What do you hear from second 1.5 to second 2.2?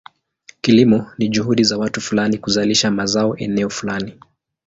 za watu